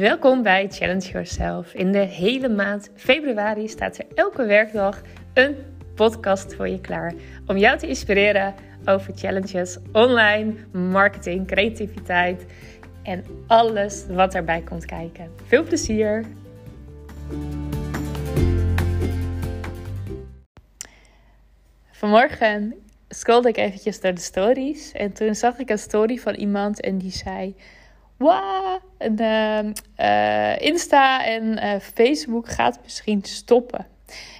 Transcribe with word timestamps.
Welkom 0.00 0.42
bij 0.42 0.68
Challenge 0.70 1.10
Yourself. 1.10 1.74
In 1.74 1.92
de 1.92 1.98
hele 1.98 2.48
maand 2.48 2.90
februari 2.94 3.68
staat 3.68 3.98
er 3.98 4.06
elke 4.14 4.44
werkdag 4.44 5.00
een 5.34 5.56
podcast 5.94 6.54
voor 6.54 6.68
je 6.68 6.80
klaar 6.80 7.12
om 7.46 7.56
jou 7.56 7.78
te 7.78 7.86
inspireren 7.86 8.54
over 8.84 9.12
challenges, 9.16 9.78
online, 9.92 10.54
marketing, 10.72 11.46
creativiteit 11.46 12.46
en 13.02 13.24
alles 13.46 14.06
wat 14.06 14.34
erbij 14.34 14.60
komt 14.60 14.84
kijken. 14.84 15.30
Veel 15.44 15.64
plezier! 15.64 16.24
Vanmorgen 21.90 22.74
scrollde 23.08 23.48
ik 23.48 23.56
eventjes 23.56 24.00
door 24.00 24.14
de 24.14 24.20
stories 24.20 24.92
en 24.92 25.12
toen 25.12 25.34
zag 25.34 25.58
ik 25.58 25.70
een 25.70 25.78
story 25.78 26.16
van 26.16 26.34
iemand 26.34 26.80
en 26.80 26.98
die 26.98 27.12
zei 27.12 27.54
wow, 28.20 28.80
uh, 29.98 30.58
Insta 30.58 31.24
en 31.24 31.44
uh, 31.44 31.80
Facebook 31.94 32.48
gaat 32.48 32.78
misschien 32.82 33.22
stoppen. 33.22 33.86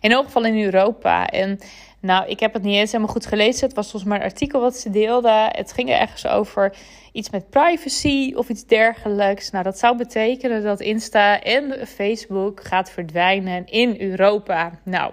In 0.00 0.10
elk 0.10 0.24
geval 0.24 0.44
in 0.44 0.62
Europa. 0.64 1.26
En 1.26 1.58
nou, 2.00 2.28
ik 2.28 2.40
heb 2.40 2.52
het 2.52 2.62
niet 2.62 2.76
eens 2.76 2.92
helemaal 2.92 3.12
goed 3.12 3.26
gelezen. 3.26 3.66
Het 3.66 3.76
was 3.76 3.90
volgens 3.90 4.10
mij 4.12 4.20
een 4.20 4.30
artikel 4.30 4.60
wat 4.60 4.76
ze 4.76 4.90
deelde. 4.90 5.48
Het 5.52 5.72
ging 5.72 5.90
er 5.90 5.98
ergens 5.98 6.26
over 6.26 6.76
iets 7.12 7.30
met 7.30 7.50
privacy 7.50 8.32
of 8.34 8.48
iets 8.48 8.66
dergelijks. 8.66 9.50
Nou, 9.50 9.64
dat 9.64 9.78
zou 9.78 9.96
betekenen 9.96 10.62
dat 10.62 10.80
Insta 10.80 11.40
en 11.40 11.86
Facebook 11.86 12.64
gaat 12.64 12.90
verdwijnen 12.90 13.66
in 13.66 14.00
Europa. 14.00 14.80
Nou, 14.84 15.12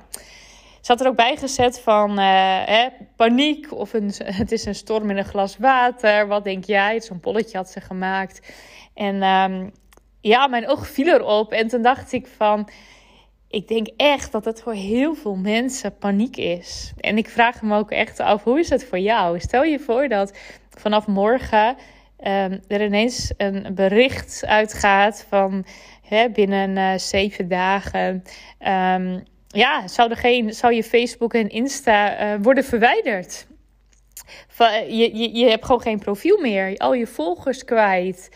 ze 0.87 0.93
had 0.93 1.01
er 1.01 1.07
ook 1.07 1.15
bij 1.15 1.35
gezet 1.35 1.79
van 1.79 2.09
uh, 2.11 2.65
hè, 2.65 2.87
paniek 3.15 3.73
of 3.73 3.93
een, 3.93 4.11
het 4.41 4.51
is 4.51 4.65
een 4.65 4.75
storm 4.75 5.09
in 5.09 5.17
een 5.17 5.25
glas 5.25 5.57
water. 5.57 6.27
Wat 6.27 6.43
denk 6.43 6.63
jij? 6.63 7.01
Zo'n 7.01 7.19
polletje 7.19 7.57
had 7.57 7.69
ze 7.69 7.81
gemaakt. 7.81 8.53
En 8.93 9.23
um, 9.23 9.71
ja, 10.21 10.47
mijn 10.47 10.67
oog 10.67 10.87
viel 10.87 11.07
erop. 11.07 11.51
En 11.51 11.67
toen 11.67 11.81
dacht 11.81 12.11
ik 12.11 12.27
van, 12.27 12.69
ik 13.47 13.67
denk 13.67 13.87
echt 13.97 14.31
dat 14.31 14.45
het 14.45 14.61
voor 14.61 14.73
heel 14.73 15.15
veel 15.15 15.35
mensen 15.35 15.97
paniek 15.97 16.37
is. 16.37 16.93
En 16.97 17.17
ik 17.17 17.29
vraag 17.29 17.61
me 17.61 17.77
ook 17.77 17.91
echt 17.91 18.19
af, 18.19 18.43
hoe 18.43 18.59
is 18.59 18.69
het 18.69 18.85
voor 18.85 18.99
jou? 18.99 19.39
Stel 19.39 19.63
je 19.63 19.79
voor 19.79 20.07
dat 20.07 20.37
vanaf 20.69 21.07
morgen 21.07 21.67
um, 22.19 22.61
er 22.67 22.85
ineens 22.85 23.33
een 23.37 23.75
bericht 23.75 24.43
uitgaat 24.45 25.25
van 25.29 25.65
hè, 26.01 26.29
binnen 26.29 26.69
uh, 26.77 26.97
zeven 26.97 27.47
dagen... 27.47 28.23
Um, 28.67 29.23
ja, 29.47 29.87
zou, 29.87 30.09
er 30.09 30.17
geen, 30.17 30.53
zou 30.53 30.73
je 30.73 30.83
Facebook 30.83 31.33
en 31.33 31.49
Insta 31.49 32.33
uh, 32.33 32.39
worden 32.41 32.63
verwijderd? 32.63 33.47
Je, 34.87 35.17
je, 35.17 35.33
je 35.33 35.49
hebt 35.49 35.65
gewoon 35.65 35.81
geen 35.81 35.99
profiel 35.99 36.37
meer. 36.37 36.77
Al 36.77 36.93
je 36.93 37.07
volgers 37.07 37.63
kwijt. 37.63 38.29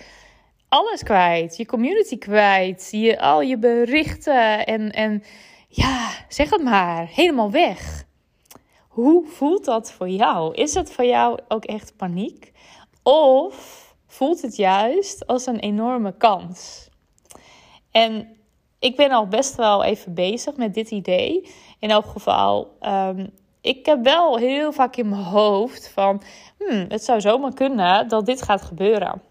Alles 0.70 1.04
kwijt. 1.04 1.58
Je 1.58 1.66
community 1.66 2.17
kwijt. 2.17 2.88
Je, 2.92 3.20
al 3.20 3.42
je 3.42 3.58
berichten. 3.58 4.66
En, 4.66 4.92
en 4.92 5.23
ja, 5.67 6.09
zeg 6.28 6.50
het 6.50 6.64
maar. 6.64 7.08
Helemaal 7.08 7.52
weg. 7.52 8.04
Hoe 8.88 9.28
voelt 9.28 9.66
dat 9.66 9.92
voor 9.92 10.09
jou? 10.09 10.56
Is 10.56 10.73
het 10.73 10.92
voor 10.92 11.06
jou 11.06 11.39
ook 11.48 11.66
echt 11.66 11.95
paniek? 11.98 12.52
Of 13.04 13.95
voelt 14.08 14.42
het 14.42 14.56
juist 14.56 15.28
als 15.28 15.45
een 15.45 15.59
enorme 15.59 16.17
kans? 16.17 16.89
En 17.92 18.41
ik 18.82 18.96
ben 18.96 19.12
al 19.12 19.28
best 19.28 19.56
wel 19.56 19.84
even 19.84 20.14
bezig 20.14 20.56
met 20.56 20.74
dit 20.74 20.92
idee. 20.92 21.50
In 21.80 21.90
elk 21.90 22.06
geval, 22.06 22.78
um, 22.82 23.30
ik 23.62 23.86
heb 23.86 24.04
wel 24.04 24.38
heel 24.38 24.72
vaak 24.72 24.96
in 24.96 25.10
mijn 25.10 25.22
hoofd 25.22 25.92
van... 25.94 26.22
Hmm, 26.58 26.86
het 26.88 27.04
zou 27.04 27.22
zomaar 27.22 27.54
kunnen 27.54 28.08
dat 28.08 28.26
dit 28.26 28.42
gaat 28.42 28.62
gebeuren. 28.62 29.22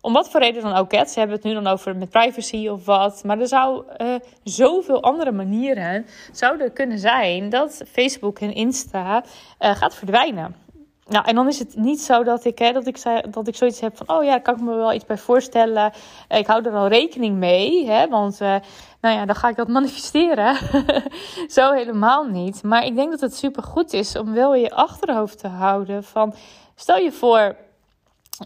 Om 0.00 0.12
wat 0.12 0.30
voor 0.30 0.40
reden 0.40 0.62
dan 0.62 0.74
ook. 0.74 0.92
Hè. 0.92 1.04
Ze 1.04 1.18
hebben 1.18 1.36
het 1.36 1.44
nu 1.44 1.54
dan 1.54 1.66
over 1.66 1.96
met 1.96 2.10
privacy 2.10 2.68
of 2.68 2.84
wat. 2.84 3.24
Maar 3.24 3.38
er 3.38 3.48
zou 3.48 3.84
uh, 3.98 4.14
zoveel 4.44 5.02
andere 5.02 5.32
manieren 5.32 6.06
zouden 6.32 6.72
kunnen 6.72 6.98
zijn 6.98 7.48
dat 7.48 7.82
Facebook 7.86 8.38
en 8.38 8.54
Insta 8.54 9.24
uh, 9.60 9.76
gaat 9.76 9.94
verdwijnen. 9.94 10.54
Nou, 11.10 11.24
en 11.24 11.34
dan 11.34 11.48
is 11.48 11.58
het 11.58 11.76
niet 11.76 12.00
zo 12.00 12.22
dat 12.22 12.44
ik, 12.44 12.58
hè, 12.58 12.72
dat, 12.72 12.86
ik 12.86 12.96
zei, 12.96 13.22
dat 13.30 13.48
ik 13.48 13.56
zoiets 13.56 13.80
heb 13.80 13.96
van: 13.96 14.08
oh 14.08 14.24
ja, 14.24 14.38
kan 14.38 14.54
ik 14.54 14.60
me 14.60 14.74
wel 14.74 14.92
iets 14.92 15.04
bij 15.04 15.18
voorstellen. 15.18 15.92
Ik 16.28 16.46
hou 16.46 16.64
er 16.64 16.72
al 16.72 16.86
rekening 16.86 17.36
mee, 17.36 17.90
hè, 17.90 18.08
want 18.08 18.40
uh, 18.40 18.56
nou 19.00 19.16
ja, 19.16 19.24
dan 19.24 19.34
ga 19.34 19.48
ik 19.48 19.56
dat 19.56 19.68
manifesteren. 19.78 20.56
zo 21.48 21.72
helemaal 21.72 22.24
niet. 22.24 22.62
Maar 22.62 22.84
ik 22.84 22.96
denk 22.96 23.10
dat 23.10 23.20
het 23.20 23.36
super 23.36 23.62
goed 23.62 23.92
is 23.92 24.16
om 24.16 24.32
wel 24.32 24.54
je 24.54 24.70
achterhoofd 24.70 25.38
te 25.38 25.48
houden 25.48 26.04
van: 26.04 26.34
stel 26.74 26.96
je 26.96 27.12
voor 27.12 27.56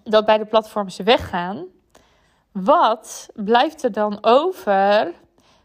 dat 0.05 0.25
bij 0.25 0.39
de 0.39 0.47
platforms 0.47 0.97
weggaan. 0.97 1.65
Wat 2.53 3.29
blijft 3.35 3.83
er 3.83 3.93
dan 3.93 4.19
over 4.21 5.13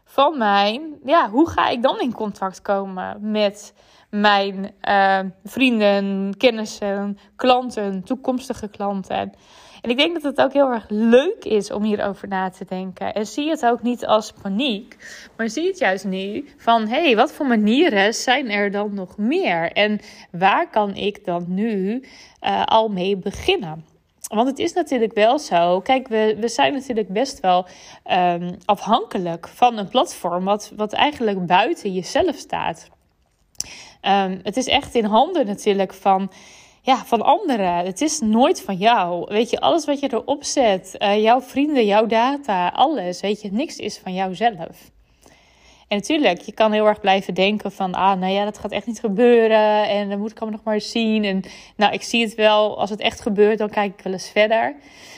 van 0.04 0.38
mijn, 0.38 0.98
ja, 1.04 1.30
hoe 1.30 1.48
ga 1.48 1.68
ik 1.68 1.82
dan 1.82 2.00
in 2.00 2.12
contact 2.12 2.62
komen 2.62 3.30
met 3.30 3.74
mijn 4.10 4.72
uh, 4.88 5.20
vrienden, 5.44 6.34
kennissen, 6.36 7.18
klanten, 7.36 8.04
toekomstige 8.04 8.68
klanten. 8.68 9.32
En 9.80 9.90
ik 9.90 9.96
denk 9.96 10.14
dat 10.14 10.22
het 10.22 10.40
ook 10.40 10.52
heel 10.52 10.72
erg 10.72 10.86
leuk 10.88 11.44
is 11.44 11.70
om 11.72 11.82
hierover 11.82 12.28
na 12.28 12.50
te 12.50 12.64
denken. 12.64 13.14
En 13.14 13.26
zie 13.26 13.50
het 13.50 13.66
ook 13.66 13.82
niet 13.82 14.06
als 14.06 14.32
paniek, 14.42 14.96
maar 15.36 15.48
zie 15.48 15.66
het 15.66 15.78
juist 15.78 16.04
nu 16.04 16.48
van: 16.56 16.88
hé, 16.88 17.02
hey, 17.02 17.16
wat 17.16 17.32
voor 17.32 17.46
manieren 17.46 18.14
zijn 18.14 18.50
er 18.50 18.70
dan 18.70 18.94
nog 18.94 19.16
meer? 19.16 19.72
En 19.72 20.00
waar 20.30 20.70
kan 20.70 20.94
ik 20.94 21.24
dan 21.24 21.44
nu 21.48 22.04
uh, 22.44 22.64
al 22.64 22.88
mee 22.88 23.16
beginnen? 23.16 23.84
Want 24.28 24.48
het 24.48 24.58
is 24.58 24.72
natuurlijk 24.72 25.14
wel 25.14 25.38
zo. 25.38 25.80
Kijk, 25.80 26.08
we, 26.08 26.36
we 26.40 26.48
zijn 26.48 26.72
natuurlijk 26.72 27.08
best 27.08 27.40
wel 27.40 27.66
um, 28.12 28.56
afhankelijk 28.64 29.48
van 29.48 29.78
een 29.78 29.88
platform 29.88 30.44
wat, 30.44 30.72
wat 30.76 30.92
eigenlijk 30.92 31.46
buiten 31.46 31.92
jezelf 31.92 32.36
staat. 32.36 32.88
Um, 34.02 34.40
het 34.42 34.56
is 34.56 34.66
echt 34.66 34.94
in 34.94 35.04
handen 35.04 35.46
natuurlijk 35.46 35.94
van, 35.94 36.30
ja, 36.82 37.04
van 37.04 37.22
anderen. 37.22 37.74
Het 37.74 38.00
is 38.00 38.20
nooit 38.20 38.62
van 38.62 38.76
jou. 38.76 39.24
Weet 39.28 39.50
je, 39.50 39.60
alles 39.60 39.84
wat 39.84 40.00
je 40.00 40.12
erop 40.12 40.44
zet, 40.44 40.94
uh, 40.98 41.22
jouw 41.22 41.40
vrienden, 41.40 41.86
jouw 41.86 42.06
data, 42.06 42.68
alles, 42.68 43.20
weet 43.20 43.42
je, 43.42 43.52
niks 43.52 43.76
is 43.76 43.98
van 43.98 44.14
jouzelf. 44.14 44.90
En 45.88 45.96
natuurlijk, 45.96 46.40
je 46.40 46.52
kan 46.52 46.72
heel 46.72 46.86
erg 46.86 47.00
blijven 47.00 47.34
denken 47.34 47.72
van, 47.72 47.94
ah, 47.94 48.18
nou 48.18 48.32
ja, 48.32 48.44
dat 48.44 48.58
gaat 48.58 48.70
echt 48.70 48.86
niet 48.86 49.00
gebeuren. 49.00 49.88
En 49.88 50.08
dan 50.08 50.18
moet 50.18 50.30
ik 50.30 50.38
allemaal 50.38 50.58
nog 50.58 50.66
maar 50.66 50.80
zien. 50.80 51.24
En 51.24 51.42
nou, 51.76 51.92
ik 51.92 52.02
zie 52.02 52.24
het 52.24 52.34
wel, 52.34 52.78
als 52.78 52.90
het 52.90 53.00
echt 53.00 53.20
gebeurt, 53.20 53.58
dan 53.58 53.70
kijk 53.70 53.92
ik 53.98 54.04
wel 54.04 54.12
eens 54.12 54.30
verder. 54.30 54.76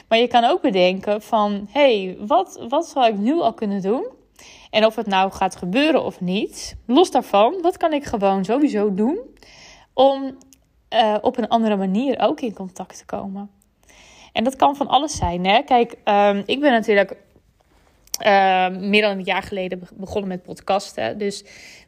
Maar 0.09 0.19
je 0.19 0.27
kan 0.27 0.45
ook 0.45 0.61
bedenken 0.61 1.23
van, 1.23 1.69
hey, 1.71 2.17
wat, 2.19 2.65
wat 2.69 2.87
zou 2.87 3.07
ik 3.07 3.19
nu 3.19 3.41
al 3.41 3.53
kunnen 3.53 3.83
doen? 3.83 4.07
En 4.73 4.87
of 4.87 4.97
het 4.97 5.07
nou 5.07 5.33
gaat 5.33 5.57
gebeuren 5.57 6.05
of 6.05 6.21
niet, 6.21 6.77
los 6.87 7.11
daarvan, 7.11 7.59
wat 7.63 7.77
kan 7.77 7.93
ik 7.93 8.05
gewoon 8.05 8.45
sowieso 8.45 8.95
doen 8.95 9.19
om 9.93 10.39
uh, 10.91 11.17
op 11.21 11.39
een 11.39 11.49
andere 11.49 11.77
manier 11.77 12.21
ook 12.21 12.41
in 12.41 12.55
contact 12.55 12.99
te 12.99 13.05
komen? 13.05 13.51
En 14.33 14.45
dat 14.45 14.57
kan 14.57 14.77
van 14.77 14.89
alles 14.89 15.17
zijn. 15.17 15.47
Hè? 15.47 15.63
Kijk, 15.63 15.97
um, 16.05 16.43
ik 16.47 16.61
ben 16.61 16.73
natuurlijk 16.73 17.17
uh, 18.27 18.69
meer 18.69 19.03
dan 19.03 19.11
een 19.11 19.25
jaar 19.25 19.43
geleden 19.43 19.89
begonnen 19.95 20.29
met 20.29 20.43
podcasten. 20.43 21.19
Dus 21.19 21.45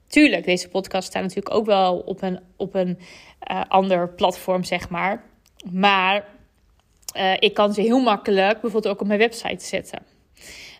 tuurlijk, 0.06 0.44
deze 0.44 0.68
podcast 0.68 1.08
staat 1.08 1.22
natuurlijk 1.22 1.54
ook 1.54 1.66
wel 1.66 1.98
op 1.98 2.22
een, 2.22 2.40
op 2.56 2.74
een 2.74 2.98
uh, 3.50 3.60
ander 3.68 4.08
platform, 4.08 4.64
zeg 4.64 4.88
maar. 4.88 5.24
Maar 5.70 6.24
uh, 7.16 7.32
ik 7.38 7.54
kan 7.54 7.74
ze 7.74 7.80
heel 7.80 8.00
makkelijk 8.00 8.60
bijvoorbeeld 8.60 8.94
ook 8.94 9.00
op 9.00 9.06
mijn 9.06 9.18
website 9.18 9.64
zetten. 9.64 10.13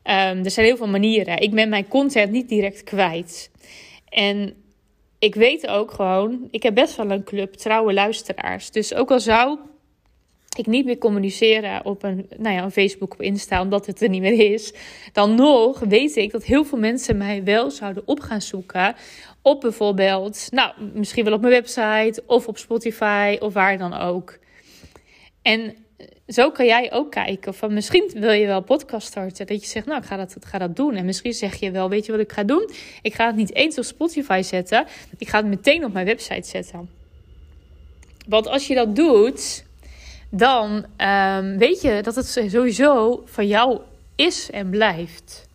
Um, 0.07 0.45
er 0.45 0.51
zijn 0.51 0.67
heel 0.67 0.77
veel 0.77 0.89
manieren. 0.89 1.41
Ik 1.41 1.51
ben 1.51 1.69
mijn 1.69 1.89
content 1.89 2.31
niet 2.31 2.49
direct 2.49 2.83
kwijt. 2.83 3.51
En 4.09 4.55
ik 5.19 5.35
weet 5.35 5.67
ook 5.67 5.91
gewoon, 5.91 6.49
ik 6.51 6.63
heb 6.63 6.75
best 6.75 6.97
wel 6.97 7.11
een 7.11 7.25
club 7.25 7.53
trouwe 7.53 7.93
luisteraars. 7.93 8.71
Dus 8.71 8.95
ook 8.95 9.11
al 9.11 9.21
zou 9.21 9.59
ik 10.57 10.67
niet 10.67 10.85
meer 10.85 10.99
communiceren 10.99 11.85
op 11.85 12.03
een, 12.03 12.29
nou 12.37 12.55
ja, 12.55 12.63
een 12.63 12.71
Facebook 12.71 13.13
of 13.13 13.21
Insta, 13.21 13.61
omdat 13.61 13.87
het 13.87 14.03
er 14.03 14.09
niet 14.09 14.21
meer 14.21 14.53
is, 14.53 14.75
dan 15.13 15.35
nog 15.35 15.79
weet 15.79 16.17
ik 16.17 16.31
dat 16.31 16.45
heel 16.45 16.65
veel 16.65 16.79
mensen 16.79 17.17
mij 17.17 17.45
wel 17.45 17.71
zouden 17.71 18.03
op 18.07 18.21
gaan 18.21 18.43
zoeken. 18.43 18.95
Op 19.43 19.61
bijvoorbeeld, 19.61 20.47
nou, 20.51 20.73
misschien 20.95 21.25
wel 21.25 21.35
op 21.35 21.41
mijn 21.41 21.53
website 21.53 22.23
of 22.27 22.49
op 22.49 22.59
Spotify 22.59 23.37
of 23.41 23.53
waar 23.53 23.79
dan 23.79 23.95
ook. 23.95 24.39
En 25.43 25.84
zo 26.27 26.51
kan 26.51 26.67
jij 26.67 26.93
ook 26.93 27.11
kijken 27.11 27.55
van 27.55 27.75
misschien 27.75 28.11
wil 28.15 28.33
je 28.33 28.47
wel 28.47 28.63
podcast 28.63 29.07
starten. 29.07 29.47
Dat 29.47 29.63
je 29.63 29.69
zegt, 29.69 29.87
nou, 29.87 30.01
ik 30.01 30.07
ga 30.07 30.17
dat, 30.17 30.37
ga 30.41 30.59
dat 30.59 30.77
doen. 30.77 30.95
En 30.95 31.05
misschien 31.05 31.33
zeg 31.33 31.55
je 31.55 31.71
wel, 31.71 31.89
weet 31.89 32.07
je 32.07 32.13
wat 32.13 32.21
ik 32.21 32.33
ga 32.33 32.43
doen? 32.43 32.71
Ik 33.03 33.15
ga 33.15 33.27
het 33.27 33.37
niet 33.37 33.55
eens 33.55 33.79
op 33.79 33.85
Spotify 33.85 34.41
zetten. 34.45 34.87
Ik 35.19 35.29
ga 35.29 35.39
het 35.39 35.47
meteen 35.47 35.85
op 35.85 35.93
mijn 35.93 36.07
website 36.07 36.49
zetten. 36.49 36.91
Want 38.29 38.47
als 38.47 38.67
je 38.67 38.75
dat 38.75 38.97
doet, 38.97 39.65
dan 40.31 40.87
um, 40.99 41.59
weet 41.59 41.81
je 41.81 42.03
dat 42.03 42.15
het 42.15 42.27
sowieso 42.27 43.23
van 43.25 43.47
jou 43.47 43.81
is 44.17 44.51
en 44.51 44.71
blijft. 44.71 45.49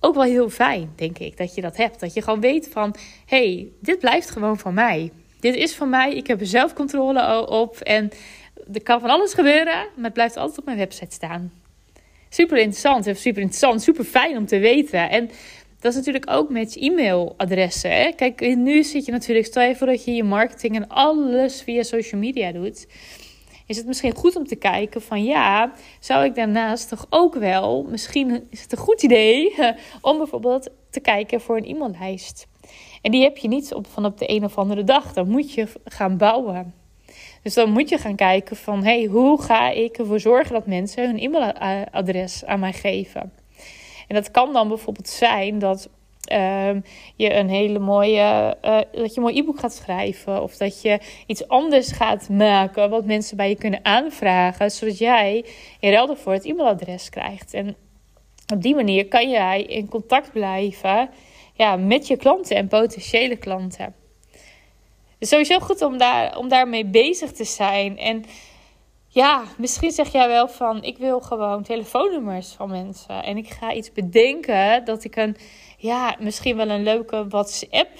Ook 0.00 0.14
wel 0.14 0.24
heel 0.24 0.50
fijn, 0.50 0.92
denk 0.96 1.18
ik, 1.18 1.36
dat 1.36 1.54
je 1.54 1.60
dat 1.60 1.76
hebt. 1.76 2.00
Dat 2.00 2.14
je 2.14 2.22
gewoon 2.22 2.40
weet 2.40 2.68
van, 2.68 2.94
hey, 3.26 3.68
dit 3.80 3.98
blijft 3.98 4.30
gewoon 4.30 4.58
van 4.58 4.74
mij. 4.74 5.12
Dit 5.40 5.54
is 5.54 5.74
van 5.74 5.90
mij, 5.90 6.14
ik 6.14 6.26
heb 6.26 6.40
er 6.40 6.46
zelf 6.46 6.72
controle 6.72 7.48
op 7.48 7.76
en 7.80 8.10
er 8.72 8.82
kan 8.82 9.00
van 9.00 9.10
alles 9.10 9.34
gebeuren, 9.34 9.86
maar 9.94 10.04
het 10.04 10.12
blijft 10.12 10.36
altijd 10.36 10.58
op 10.58 10.64
mijn 10.64 10.76
website 10.76 11.14
staan. 11.14 11.52
Super 12.28 12.58
interessant, 12.58 13.04
super 13.04 13.42
interessant, 13.42 13.82
super 13.82 14.04
fijn 14.04 14.36
om 14.36 14.46
te 14.46 14.58
weten. 14.58 15.10
En 15.10 15.30
dat 15.80 15.90
is 15.92 15.96
natuurlijk 15.96 16.30
ook 16.30 16.50
met 16.50 16.76
e-mailadressen. 16.76 17.90
Hè? 17.90 18.12
Kijk, 18.12 18.56
nu 18.56 18.82
zit 18.82 19.04
je 19.04 19.12
natuurlijk, 19.12 19.46
stel 19.46 19.62
je 19.62 19.76
voor 19.76 19.86
dat 19.86 20.04
je 20.04 20.12
je 20.12 20.24
marketing 20.24 20.76
en 20.76 20.88
alles 20.88 21.62
via 21.62 21.82
social 21.82 22.20
media 22.20 22.52
doet. 22.52 22.86
Is 23.66 23.76
het 23.76 23.86
misschien 23.86 24.14
goed 24.14 24.36
om 24.36 24.46
te 24.46 24.56
kijken 24.56 25.02
van 25.02 25.24
ja, 25.24 25.72
zou 26.00 26.24
ik 26.24 26.34
daarnaast 26.34 26.88
toch 26.88 27.06
ook 27.10 27.34
wel, 27.34 27.86
misschien 27.88 28.46
is 28.50 28.62
het 28.62 28.72
een 28.72 28.78
goed 28.78 29.02
idee 29.02 29.54
om 30.00 30.18
bijvoorbeeld 30.18 30.70
te 30.90 31.00
kijken 31.00 31.40
voor 31.40 31.56
een 31.56 31.66
e-maillijst. 31.66 32.46
En 33.02 33.10
die 33.10 33.22
heb 33.22 33.36
je 33.36 33.48
niet 33.48 33.74
op, 33.74 33.86
van 33.86 34.04
op 34.04 34.18
de 34.18 34.30
een 34.30 34.44
of 34.44 34.58
andere 34.58 34.84
dag. 34.84 35.12
Dan 35.12 35.28
moet 35.28 35.52
je 35.52 35.66
gaan 35.84 36.16
bouwen. 36.16 36.74
Dus 37.46 37.54
dan 37.54 37.70
moet 37.70 37.88
je 37.88 37.98
gaan 37.98 38.14
kijken 38.14 38.56
van 38.56 38.84
hey, 38.84 39.04
hoe 39.04 39.42
ga 39.42 39.70
ik 39.70 39.98
ervoor 39.98 40.20
zorgen 40.20 40.52
dat 40.52 40.66
mensen 40.66 41.06
hun 41.06 41.18
e-mailadres 41.18 42.44
aan 42.44 42.60
mij 42.60 42.72
geven. 42.72 43.32
En 44.08 44.14
dat 44.14 44.30
kan 44.30 44.52
dan 44.52 44.68
bijvoorbeeld 44.68 45.08
zijn 45.08 45.58
dat 45.58 45.88
uh, 46.32 46.70
je 47.16 47.34
een 47.34 47.48
hele 47.48 47.78
mooie, 47.78 48.56
uh, 48.64 48.78
dat 48.92 49.10
je 49.10 49.16
een 49.16 49.22
mooi 49.22 49.38
e-book 49.38 49.58
gaat 49.58 49.74
schrijven. 49.74 50.42
Of 50.42 50.56
dat 50.56 50.82
je 50.82 50.98
iets 51.26 51.48
anders 51.48 51.92
gaat 51.92 52.28
maken 52.28 52.90
wat 52.90 53.04
mensen 53.04 53.36
bij 53.36 53.48
je 53.48 53.56
kunnen 53.56 53.84
aanvragen. 53.84 54.70
Zodat 54.70 54.98
jij 54.98 55.44
in 55.80 55.92
ruil 55.92 56.08
ervoor 56.08 56.32
het 56.32 56.44
e-mailadres 56.44 57.08
krijgt. 57.08 57.54
En 57.54 57.76
op 58.52 58.62
die 58.62 58.74
manier 58.74 59.08
kan 59.08 59.30
jij 59.30 59.62
in 59.62 59.88
contact 59.88 60.32
blijven 60.32 61.10
ja, 61.54 61.76
met 61.76 62.06
je 62.06 62.16
klanten 62.16 62.56
en 62.56 62.68
potentiële 62.68 63.36
klanten. 63.36 63.94
Dus 65.18 65.28
sowieso 65.28 65.58
goed 65.58 65.82
om, 65.82 65.98
daar, 65.98 66.36
om 66.36 66.48
daarmee 66.48 66.86
bezig 66.86 67.32
te 67.32 67.44
zijn. 67.44 67.98
En 67.98 68.24
ja, 69.08 69.44
misschien 69.58 69.90
zeg 69.90 70.12
jij 70.12 70.28
wel 70.28 70.48
van 70.48 70.82
ik 70.82 70.98
wil 70.98 71.20
gewoon 71.20 71.62
telefoonnummers 71.62 72.52
van 72.52 72.70
mensen. 72.70 73.22
En 73.22 73.36
ik 73.36 73.48
ga 73.48 73.72
iets 73.72 73.92
bedenken 73.92 74.84
dat 74.84 75.04
ik 75.04 75.16
een, 75.16 75.36
ja, 75.76 76.16
misschien 76.18 76.56
wel 76.56 76.68
een 76.68 76.82
leuke 76.82 77.28
WhatsApp 77.28 77.90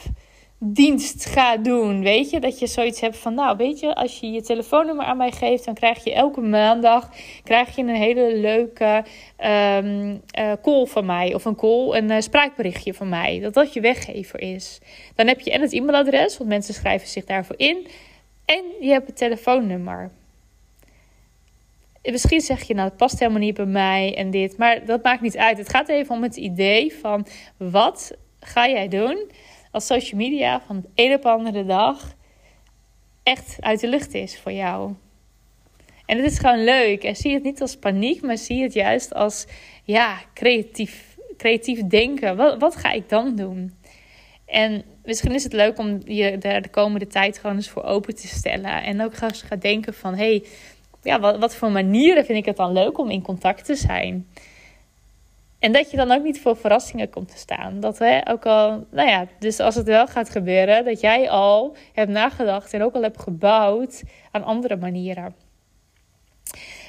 dienst 0.59 1.25
ga 1.25 1.57
doen. 1.57 2.03
Weet 2.03 2.31
je, 2.31 2.41
dat 2.41 2.59
je 2.59 2.67
zoiets 2.67 3.01
hebt 3.01 3.17
van, 3.17 3.35
nou, 3.35 3.57
weet 3.57 3.81
je, 3.81 3.95
als 3.95 4.21
je 4.21 4.31
je 4.31 4.43
telefoonnummer 4.43 5.05
aan 5.05 5.17
mij 5.17 5.31
geeft, 5.31 5.65
dan 5.65 5.75
krijg 5.75 6.05
je 6.05 6.13
elke 6.13 6.41
maandag 6.41 7.11
krijg 7.43 7.77
je 7.77 7.83
een 7.83 7.89
hele 7.89 8.37
leuke 8.37 9.05
um, 9.45 10.23
uh, 10.39 10.53
call 10.63 10.87
van 10.87 11.07
mij. 11.07 11.35
Of 11.35 11.45
een 11.45 11.57
call, 11.57 11.97
een 11.97 12.11
uh, 12.11 12.21
spraakberichtje 12.21 12.95
van 12.95 13.09
mij. 13.09 13.41
Dat 13.41 13.55
dat 13.55 13.73
je 13.73 13.81
weggever 13.81 14.41
is. 14.41 14.81
Dan 15.15 15.27
heb 15.27 15.41
je 15.41 15.51
en 15.51 15.61
het 15.61 15.73
e-mailadres, 15.73 16.39
want 16.39 16.51
mensen 16.51 16.75
schrijven 16.75 17.09
zich 17.09 17.25
daarvoor 17.25 17.59
in. 17.59 17.87
En 18.45 18.63
je 18.81 18.91
hebt 18.91 19.07
het 19.07 19.17
telefoonnummer. 19.17 20.11
Misschien 22.03 22.41
zeg 22.41 22.63
je, 22.63 22.75
nou, 22.75 22.89
het 22.89 22.97
past 22.97 23.19
helemaal 23.19 23.41
niet 23.41 23.55
bij 23.55 23.67
mij 23.67 24.15
en 24.17 24.31
dit. 24.31 24.57
Maar 24.57 24.85
dat 24.85 25.03
maakt 25.03 25.21
niet 25.21 25.37
uit. 25.37 25.59
Het 25.59 25.69
gaat 25.69 25.89
even 25.89 26.15
om 26.15 26.23
het 26.23 26.37
idee 26.37 26.95
van, 27.01 27.27
wat 27.57 28.17
ga 28.41 28.69
jij 28.69 28.89
doen 28.89 29.31
als 29.77 29.87
social 29.87 30.21
media 30.21 30.61
van 30.67 30.81
de 30.81 30.89
een 30.95 31.15
op 31.15 31.27
andere 31.27 31.65
dag 31.65 32.15
echt 33.23 33.57
uit 33.61 33.81
de 33.81 33.89
lucht 33.89 34.15
is 34.15 34.39
voor 34.39 34.53
jou. 34.53 34.95
En 36.07 36.17
het 36.17 36.33
is 36.33 36.39
gewoon 36.39 36.65
leuk. 36.65 37.05
En 37.05 37.17
zie 37.17 37.35
het 37.35 37.43
niet 37.43 37.61
als 37.61 37.77
paniek, 37.77 38.23
maar 38.23 38.39
zie 38.39 38.63
het 38.63 38.73
juist 38.73 39.15
als 39.15 39.47
ja, 39.85 40.19
creatief, 40.35 41.17
creatief 41.37 41.87
denken. 41.87 42.37
Wat, 42.37 42.61
wat 42.61 42.77
ga 42.77 42.93
ik 42.93 43.09
dan 43.09 43.35
doen? 43.35 43.75
En 44.47 44.85
misschien 45.05 45.35
is 45.35 45.45
het 45.45 45.53
leuk 45.53 45.79
om 45.79 46.01
je 46.05 46.39
daar 46.39 46.63
de 46.63 46.69
komende 46.69 47.07
tijd 47.07 47.39
gewoon 47.39 47.57
eens 47.57 47.69
voor 47.69 47.85
open 47.85 48.15
te 48.15 48.29
stellen. 48.29 48.83
En 48.83 49.03
ook 49.03 49.15
gaan 49.15 49.35
gaan 49.35 49.59
denken 49.59 49.95
van, 49.95 50.15
hey, 50.15 50.45
ja, 51.03 51.21
wat, 51.21 51.39
wat 51.39 51.57
voor 51.57 51.71
manieren 51.71 52.25
vind 52.25 52.39
ik 52.39 52.45
het 52.45 52.57
dan 52.57 52.73
leuk 52.73 52.99
om 52.99 53.11
in 53.11 53.23
contact 53.23 53.65
te 53.65 53.75
zijn? 53.75 54.29
En 55.59 55.73
dat 55.73 55.91
je 55.91 55.97
dan 55.97 56.13
ook 56.13 56.23
niet 56.23 56.41
voor 56.41 56.57
verrassingen 56.57 57.11
komt 57.11 57.29
te 57.29 57.39
staan. 57.39 57.81
Dat 57.81 57.99
hè, 57.99 58.31
ook 58.31 58.47
al, 58.47 58.87
nou 58.91 59.09
ja, 59.09 59.27
dus 59.39 59.61
als 59.61 59.75
het 59.75 59.87
wel 59.87 60.07
gaat 60.07 60.31
gebeuren, 60.31 60.85
dat 60.85 61.01
jij 61.01 61.31
al 61.31 61.77
hebt 61.93 62.11
nagedacht 62.11 62.73
en 62.73 62.83
ook 62.83 62.95
al 62.95 63.03
hebt 63.03 63.23
gebouwd 63.23 64.03
aan 64.31 64.45
andere 64.45 64.77
manieren. 64.77 65.35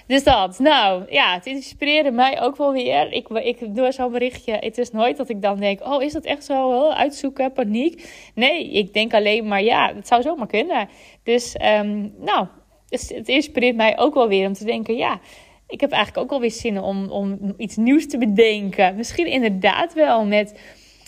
Dus 0.08 0.24
dat, 0.24 0.60
nou 0.60 1.04
ja, 1.10 1.34
het 1.34 1.46
inspireerde 1.46 2.12
mij 2.12 2.42
ook 2.42 2.56
wel 2.58 2.72
weer. 2.72 3.12
Ik, 3.12 3.30
ik 3.30 3.76
doe 3.76 3.92
zo'n 3.92 4.12
berichtje. 4.12 4.54
Het 4.54 4.78
is 4.78 4.92
nooit 4.92 5.18
dat 5.18 5.30
ik 5.30 5.42
dan 5.42 5.60
denk: 5.60 5.86
oh, 5.86 6.04
is 6.04 6.14
dat 6.14 6.26
echt 6.26 6.44
zo? 6.44 6.90
Uitzoeken, 6.90 7.52
paniek. 7.52 8.10
Nee, 8.36 8.72
ik 8.72 8.94
denk 8.94 9.14
alleen 9.14 9.48
maar 9.48 9.64
ja, 9.64 9.94
het 9.96 10.08
zou 10.08 10.22
zomaar 10.22 10.48
kunnen. 10.48 10.90
Dus, 11.24 11.56
um, 11.80 12.14
nou, 12.18 12.48
het, 12.90 13.12
het 13.16 13.28
inspireert 13.28 13.76
mij 13.76 14.00
ook 14.00 14.14
wel 14.14 14.28
weer 14.28 14.48
om 14.48 14.54
te 14.54 14.66
denken: 14.66 14.96
ja, 14.96 15.20
ik 15.68 15.82
heb 15.82 15.92
eigenlijk 15.92 16.24
ook 16.24 16.32
alweer 16.32 16.52
zin 16.52 16.80
om, 16.80 17.10
om 17.10 17.54
iets 17.58 17.76
nieuws 17.76 18.08
te 18.08 18.18
bedenken. 18.18 18.96
Misschien 18.96 19.28
inderdaad 19.28 19.94
wel 19.94 20.26
met, 20.26 20.60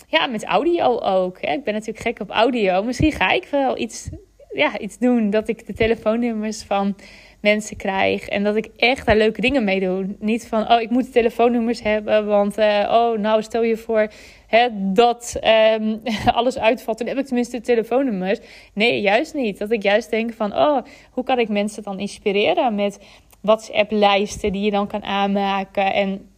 ja, 0.06 0.26
met 0.26 0.44
audio 0.44 0.98
ook. 0.98 1.40
Hè? 1.40 1.52
Ik 1.52 1.64
ben 1.64 1.74
natuurlijk 1.74 2.06
gek 2.06 2.20
op 2.20 2.30
audio. 2.30 2.82
Misschien 2.82 3.12
ga 3.12 3.30
ik 3.30 3.46
wel 3.50 3.78
iets, 3.78 4.08
ja, 4.54 4.78
iets 4.78 4.98
doen 4.98 5.30
dat 5.30 5.48
ik 5.48 5.66
de 5.66 5.72
telefoonnummers 5.72 6.62
van 6.62 6.96
mensen 7.40 7.76
krijg. 7.76 8.28
En 8.28 8.44
dat 8.44 8.56
ik 8.56 8.68
echt 8.76 9.06
daar 9.06 9.16
leuke 9.16 9.40
dingen 9.40 9.64
mee 9.64 9.80
doe. 9.80 10.06
Niet 10.18 10.46
van, 10.46 10.70
oh, 10.72 10.80
ik 10.80 10.90
moet 10.90 11.12
telefoonnummers 11.12 11.82
hebben. 11.82 12.26
Want, 12.26 12.58
uh, 12.58 12.88
oh, 12.90 13.18
nou, 13.18 13.42
stel 13.42 13.62
je 13.62 13.76
voor 13.76 14.10
hè, 14.46 14.68
dat 14.72 15.40
um, 15.80 16.00
alles 16.34 16.58
uitvalt. 16.58 16.98
Dan 16.98 17.06
heb 17.06 17.18
ik 17.18 17.26
tenminste 17.26 17.56
de 17.56 17.62
telefoonnummers. 17.62 18.38
Nee, 18.74 19.00
juist 19.00 19.34
niet. 19.34 19.58
Dat 19.58 19.70
ik 19.70 19.82
juist 19.82 20.10
denk 20.10 20.32
van, 20.32 20.56
oh, 20.56 20.78
hoe 21.10 21.24
kan 21.24 21.38
ik 21.38 21.48
mensen 21.48 21.82
dan 21.82 21.98
inspireren 21.98 22.74
met 22.74 22.98
WhatsApp-lijsten 23.40 24.52
die 24.52 24.62
je 24.62 24.70
dan 24.70 24.86
kan 24.86 25.02
aanmaken. 25.02 25.92
En 25.92 26.28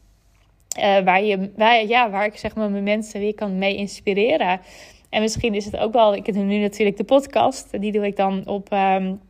uh, 0.78 0.98
waar, 0.98 1.22
je, 1.22 1.52
waar, 1.56 1.86
ja, 1.86 2.10
waar 2.10 2.24
ik 2.24 2.36
zeg 2.36 2.54
maar 2.54 2.70
mijn 2.70 2.82
mensen 2.82 3.20
weer 3.20 3.34
kan 3.34 3.58
mee 3.58 3.76
inspireren. 3.76 4.60
En 5.10 5.20
misschien 5.20 5.54
is 5.54 5.64
het 5.64 5.76
ook 5.76 5.92
wel, 5.92 6.14
ik 6.14 6.26
heb 6.26 6.34
nu 6.34 6.58
natuurlijk 6.58 6.96
de 6.96 7.04
podcast. 7.04 7.80
Die 7.80 7.92
doe 7.92 8.06
ik 8.06 8.16
dan 8.16 8.46
op, 8.46 8.72
um, 8.72 9.20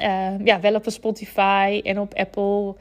uh, 0.00 0.44
ja, 0.44 0.60
wel 0.60 0.74
op 0.74 0.84
Spotify 0.86 1.80
en 1.84 2.00
op 2.00 2.14
Apple 2.14 2.74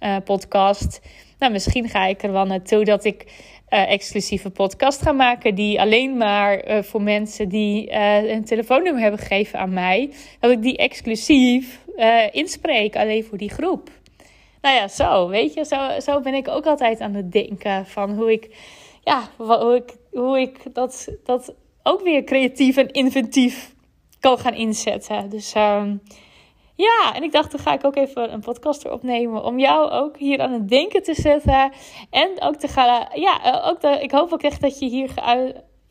uh, 0.00 0.16
Podcast. 0.24 1.00
Nou, 1.38 1.52
misschien 1.52 1.88
ga 1.88 2.06
ik 2.06 2.22
er 2.22 2.32
wel 2.32 2.44
naartoe 2.44 2.84
dat 2.84 3.04
ik 3.04 3.50
exclusieve 3.68 4.50
podcast 4.50 5.02
ga 5.02 5.12
maken. 5.12 5.54
Die 5.54 5.80
alleen 5.80 6.16
maar 6.16 6.84
voor 6.84 7.02
mensen 7.02 7.48
die 7.48 7.92
een 8.30 8.44
telefoonnummer 8.44 9.02
hebben 9.02 9.20
gegeven 9.20 9.58
aan 9.58 9.72
mij. 9.72 10.12
Dat 10.40 10.50
ik 10.50 10.62
die 10.62 10.76
exclusief 10.76 11.81
inspreek. 12.30 12.96
Alleen 12.96 13.24
voor 13.24 13.38
die 13.38 13.50
groep. 13.50 13.90
Nou 14.60 14.76
ja, 14.76 14.88
zo. 14.88 15.28
Weet 15.28 15.54
je, 15.54 15.64
zo, 15.64 16.00
zo 16.00 16.20
ben 16.20 16.34
ik 16.34 16.48
ook 16.48 16.66
altijd 16.66 17.00
aan 17.00 17.14
het 17.14 17.32
denken. 17.32 17.86
Van 17.86 18.10
hoe 18.10 18.32
ik, 18.32 18.56
ja, 19.04 19.28
hoe 19.36 19.74
ik, 19.74 19.96
hoe 20.10 20.40
ik 20.40 20.74
dat, 20.74 21.08
dat 21.24 21.54
ook 21.82 22.02
weer 22.02 22.24
creatief 22.24 22.76
en 22.76 22.90
inventief 22.90 23.74
kan 24.20 24.38
gaan 24.38 24.54
inzetten. 24.54 25.30
Dus. 25.30 25.54
Uh, 25.54 25.84
ja, 26.74 27.14
en 27.14 27.22
ik 27.22 27.32
dacht, 27.32 27.50
dan 27.50 27.60
ga 27.60 27.72
ik 27.72 27.84
ook 27.84 27.96
even 27.96 28.32
een 28.32 28.40
podcast 28.40 28.84
erop 28.84 29.02
nemen. 29.02 29.44
Om 29.44 29.58
jou 29.58 29.90
ook 29.90 30.18
hier 30.18 30.40
aan 30.40 30.52
het 30.52 30.68
denken 30.68 31.02
te 31.02 31.14
zetten. 31.14 31.72
En 32.10 32.30
ook 32.38 32.56
te 32.56 32.68
gaan. 32.68 33.08
Ja, 33.14 33.44
eh, 33.44 33.68
ook 33.68 33.80
de, 33.80 33.98
ik 34.02 34.10
hoop 34.10 34.32
ook 34.32 34.42
echt 34.42 34.60
dat 34.60 34.78
je 34.78 34.86
hier 34.86 35.10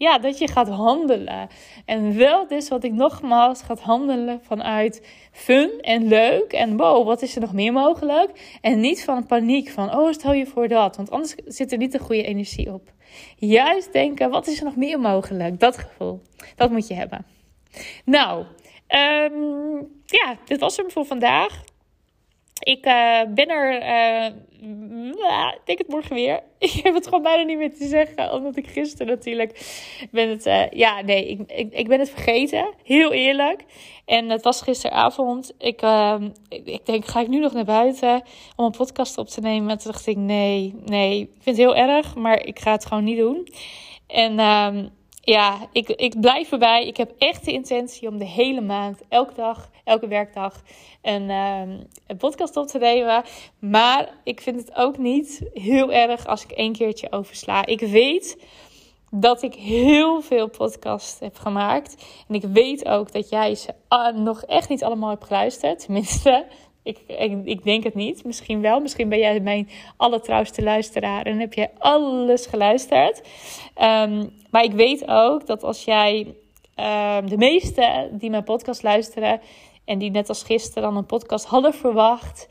ja, 0.02 0.18
dat 0.18 0.38
je 0.38 0.48
gaat 0.48 0.70
handelen. 0.70 1.48
En 1.86 2.18
wel 2.18 2.48
dus 2.48 2.70
wat 2.70 2.84
ik 2.84 2.94
nogmaals 2.94 3.62
gaat 3.62 3.80
handelen 3.80 4.40
vanuit 4.44 5.08
fun 5.32 5.72
en 5.82 6.08
leuk. 6.08 6.54
En 6.54 6.78
wow, 6.78 7.06
wat 7.06 7.22
is 7.22 7.36
er 7.36 7.42
nog 7.42 7.54
meer 7.54 7.74
mogelijk? 7.74 8.58
En 8.62 8.80
niet 8.80 9.04
van 9.04 9.26
paniek 9.26 9.70
van, 9.70 9.96
oh, 9.96 10.12
stel 10.12 10.34
je 10.34 10.46
voor 10.46 10.68
dat. 10.68 10.96
Want 10.96 11.12
anders 11.12 11.36
zit 11.46 11.72
er 11.72 11.78
niet 11.78 11.92
de 11.92 12.00
goede 12.00 12.24
energie 12.24 12.74
op. 12.74 12.94
Juist 13.36 13.94
denken, 13.94 14.30
wat 14.30 14.48
is 14.48 14.58
er 14.58 14.66
nog 14.66 14.76
meer 14.76 15.00
mogelijk? 15.00 15.60
Dat 15.60 15.78
gevoel, 15.78 16.22
dat 16.56 16.72
moet 16.72 16.88
je 16.88 16.94
hebben. 16.94 17.26
Nou, 18.06 18.46
Um, 18.92 19.88
ja, 20.06 20.38
dit 20.46 20.60
was 20.60 20.78
hem 20.78 20.92
voor 20.92 21.06
vandaag. 21.06 21.64
Ik 22.72 22.86
uh, 22.86 23.22
ben 23.34 23.48
er, 23.48 23.82
uh, 23.82 24.26
ik 25.54 25.66
denk 25.66 25.78
het 25.78 25.88
morgen 25.88 26.16
weer. 26.16 26.40
Ik 26.60 26.72
heb 26.84 26.94
het 26.94 27.06
gewoon 27.06 27.22
bijna 27.22 27.44
niet 27.44 27.58
meer 27.58 27.76
te 27.76 27.88
zeggen, 27.88 28.34
omdat 28.34 28.58
ik 28.58 28.68
gisteren 28.68 29.08
natuurlijk 29.08 29.60
ben 30.12 30.30
het, 30.30 30.46
uh, 30.46 30.70
ja, 30.70 31.02
nee, 31.02 31.28
ik, 31.28 31.74
ik, 31.74 31.88
ben 31.88 32.00
het 32.00 32.10
vergeten, 32.10 32.74
heel 32.84 33.12
eerlijk. 33.12 33.64
En 34.06 34.30
het 34.30 34.44
was 34.44 34.62
gisteravond. 34.62 35.54
Ik, 35.58 35.82
ehm, 35.82 36.30
ik, 36.50 36.66
ik, 36.66 36.86
denk, 36.86 37.06
ga 37.06 37.22
ik 37.22 37.28
nu 37.28 37.40
nog 37.40 37.54
naar 37.54 37.66
buiten 37.66 38.24
om 38.56 38.66
een 38.66 38.72
podcast 38.72 39.18
op 39.18 39.28
te 39.28 39.42
nemen? 39.42 39.78
toen 39.78 39.92
dacht 39.92 40.08
ik, 40.08 40.18
nee, 40.18 40.76
nee, 40.86 41.20
ik 41.22 41.30
vind 41.40 41.58
het 41.58 41.66
heel 41.66 41.76
erg, 41.76 42.16
maar 42.16 42.46
ik 42.46 42.60
ga 42.60 42.72
het 42.72 42.86
gewoon 42.86 43.04
niet 43.04 43.18
doen. 43.18 43.48
En 44.08 44.40
um, 44.40 44.90
ja, 45.22 45.58
ik, 45.72 45.90
ik 45.90 46.20
blijf 46.20 46.52
erbij. 46.52 46.88
Ik 46.88 46.98
heb 46.98 47.12
echt 47.18 47.46
de 47.46 47.52
intentie 47.52 48.08
om 48.08 48.18
de 48.18 48.26
hele 48.26 48.62
maand, 48.62 49.02
elke 49.10 49.34
dag, 49.34 49.70
elke 49.84 50.08
werkdag, 50.08 50.62
een, 51.02 51.30
um, 51.30 51.88
een 52.08 52.18
podcast 52.18 52.58
op 52.58 52.68
te 52.68 52.78
nemen. 52.78 53.24
Maar 53.60 54.10
ik 54.24 54.42
vind 54.42 54.60
het 54.60 54.76
ook 54.76 54.98
niet 54.98 55.42
heel 55.54 55.92
erg 55.92 56.26
als 56.28 56.44
ik 56.44 56.52
één 56.52 56.74
keertje 56.74 57.12
oversla. 57.12 57.66
Ik 57.66 57.80
weet 57.80 58.38
dat 59.12 59.42
ik 59.42 59.54
heel 59.54 60.22
veel 60.22 60.50
podcasts 60.50 61.20
heb 61.20 61.38
gemaakt. 61.38 62.06
En 62.28 62.36
ik 62.36 62.44
weet 62.44 62.86
ook 62.86 63.12
dat 63.12 63.30
jij 63.30 63.56
ze 63.56 63.74
uh, 63.90 64.08
nog 64.08 64.44
echt 64.44 64.70
niet 64.70 64.84
allemaal 64.84 65.10
hebt 65.10 65.26
geluisterd. 65.26 65.86
Tenminste, 65.86 66.46
Ik, 66.84 66.98
ik, 67.44 67.64
denk 67.64 67.84
het 67.84 67.96
niet. 67.96 68.24
Misschien 68.24 68.62
wel. 68.62 68.80
Misschien 68.80 69.10
ben 69.10 69.20
jij 69.20 69.40
mijn 69.40 69.70
allertrouwste 69.98 70.64
luisteraar 70.64 71.26
en 71.26 71.40
heb 71.40 71.54
jij 71.54 71.72
alles 71.78 72.46
geluisterd. 72.46 73.22
Um, 73.82 74.30
maar 74.50 74.64
ik 74.64 74.72
weet 74.72 75.08
ook 75.08 75.46
dat 75.46 75.64
als 75.64 75.84
jij 75.84 76.20
um, 76.76 77.30
de 77.30 77.38
meeste 77.38 78.10
die 78.12 78.30
mijn 78.30 78.44
podcast 78.44 78.84
luisteren 78.84 79.42
en 79.86 79.98
die 79.98 80.12
net 80.12 80.30
als 80.30 80.44
gisteren 80.44 80.84
dan 80.84 80.98
een 80.98 81.06
podcast 81.06 81.46
hadden 81.46 81.74
verwacht, 81.74 82.48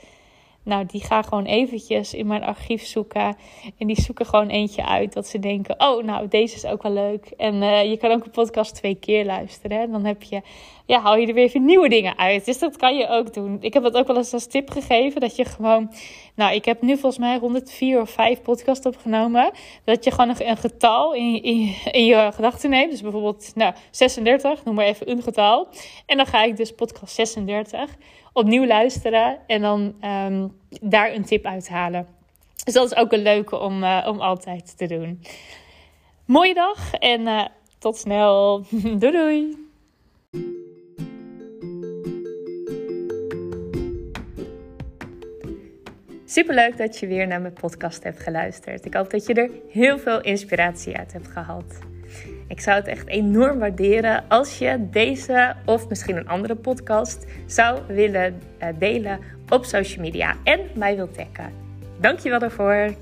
nou, 0.62 0.86
die 0.86 1.04
gaan 1.04 1.24
gewoon 1.24 1.44
eventjes 1.44 2.14
in 2.14 2.26
mijn 2.26 2.42
archief 2.42 2.86
zoeken. 2.86 3.36
En 3.78 3.86
die 3.86 4.00
zoeken 4.00 4.26
gewoon 4.26 4.48
eentje 4.48 4.86
uit 4.86 5.12
dat 5.12 5.26
ze 5.26 5.38
denken: 5.38 5.74
oh, 5.78 6.04
nou, 6.04 6.28
deze 6.28 6.56
is 6.56 6.64
ook 6.64 6.82
wel 6.82 6.92
leuk. 6.92 7.26
En 7.36 7.54
uh, 7.54 7.90
je 7.90 7.96
kan 7.96 8.10
ook 8.10 8.24
een 8.24 8.30
podcast 8.30 8.74
twee 8.74 8.94
keer 8.94 9.24
luisteren. 9.24 9.78
Hè? 9.78 9.90
Dan 9.90 10.04
heb 10.04 10.22
je, 10.22 10.40
ja, 10.86 11.00
haal 11.00 11.16
je 11.16 11.26
er 11.26 11.34
weer 11.34 11.44
even 11.44 11.64
nieuwe 11.64 11.88
dingen 11.88 12.18
uit. 12.18 12.44
Dus 12.44 12.58
dat 12.58 12.76
kan 12.76 12.96
je 12.96 13.08
ook 13.08 13.34
doen. 13.34 13.56
Ik 13.60 13.74
heb 13.74 13.82
dat 13.82 13.94
ook 13.94 14.06
wel 14.06 14.16
eens 14.16 14.32
als 14.32 14.46
tip 14.46 14.70
gegeven: 14.70 15.20
dat 15.20 15.36
je 15.36 15.44
gewoon, 15.44 15.92
nou, 16.34 16.54
ik 16.54 16.64
heb 16.64 16.82
nu 16.82 16.92
volgens 16.92 17.18
mij 17.18 17.38
104 17.38 18.00
of 18.00 18.10
5 18.10 18.42
podcasts 18.42 18.86
opgenomen. 18.86 19.50
Dat 19.84 20.04
je 20.04 20.10
gewoon 20.10 20.34
een 20.38 20.56
getal 20.56 21.14
in, 21.14 21.42
in, 21.42 21.74
in 21.90 22.04
je 22.04 22.30
gedachten 22.34 22.70
neemt. 22.70 22.90
Dus 22.90 23.02
bijvoorbeeld, 23.02 23.52
nou, 23.54 23.74
36, 23.90 24.64
noem 24.64 24.74
maar 24.74 24.84
even 24.86 25.10
een 25.10 25.22
getal. 25.22 25.68
En 26.06 26.16
dan 26.16 26.26
ga 26.26 26.42
ik 26.42 26.56
dus 26.56 26.74
podcast 26.74 27.14
36 27.14 27.96
opnieuw 28.32 28.66
luisteren 28.66 29.38
en 29.46 29.60
dan 29.60 29.94
ehm, 30.00 30.48
daar 30.80 31.12
een 31.12 31.24
tip 31.24 31.44
uithalen. 31.44 32.06
Dus 32.64 32.74
dat 32.74 32.90
is 32.90 32.96
ook 32.96 33.12
een 33.12 33.22
leuke 33.22 33.58
om, 33.58 33.82
uh, 33.82 34.06
om 34.08 34.20
altijd 34.20 34.78
te 34.78 34.86
doen. 34.86 35.22
Mooie 36.24 36.54
dag 36.54 36.94
en 36.94 37.20
uh, 37.20 37.46
tot 37.78 37.96
snel. 37.96 38.64
doei 39.00 39.12
doei. 39.12 39.68
Superleuk 46.24 46.76
dat 46.76 46.98
je 46.98 47.06
weer 47.06 47.26
naar 47.26 47.40
mijn 47.40 47.52
podcast 47.52 48.02
hebt 48.02 48.20
geluisterd. 48.20 48.84
Ik 48.84 48.94
hoop 48.94 49.10
dat 49.10 49.26
je 49.26 49.34
er 49.34 49.50
heel 49.68 49.98
veel 49.98 50.20
inspiratie 50.20 50.96
uit 50.96 51.12
hebt 51.12 51.28
gehad. 51.28 51.89
Ik 52.50 52.60
zou 52.60 52.76
het 52.76 52.86
echt 52.86 53.06
enorm 53.06 53.58
waarderen 53.58 54.24
als 54.28 54.58
je 54.58 54.88
deze 54.90 55.54
of 55.64 55.88
misschien 55.88 56.16
een 56.16 56.28
andere 56.28 56.54
podcast 56.54 57.26
zou 57.46 57.80
willen 57.86 58.42
eh, 58.58 58.68
delen 58.78 59.18
op 59.48 59.64
social 59.64 60.04
media 60.04 60.36
en 60.44 60.60
mij 60.74 60.96
wilt 60.96 61.14
taggen. 61.14 61.52
Dankjewel 62.00 62.38
daarvoor. 62.38 62.94